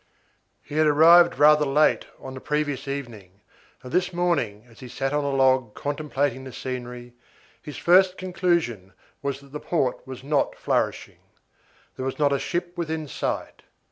[0.63, 3.41] He had arrived rather late on the previous evening,
[3.83, 7.13] and this morning, as he sat on a log contemplating the scenery,
[7.61, 11.19] his first conclusion was that the port was not flourishing.
[11.97, 13.61] There was not a ship within sight.